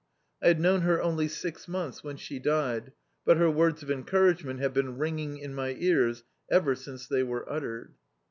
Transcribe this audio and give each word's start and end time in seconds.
I 0.41 0.47
had 0.47 0.59
known 0.59 0.81
her 0.81 0.99
only 0.99 1.27
six 1.27 1.67
months 1.67 2.03
when 2.03 2.17
she 2.17 2.39
died, 2.39 2.91
but 3.23 3.37
her 3.37 3.51
words 3.51 3.83
of 3.83 3.89
encour 3.89 4.33
agement 4.33 4.57
have 4.59 4.73
been 4.73 4.97
ringing 4.97 5.37
in 5.37 5.53
my 5.53 5.75
cars 5.75 6.23
ever 6.49 6.73
since 6.73 7.05
they 7.07 7.21
were 7.21 7.47
uttered. 7.47 7.93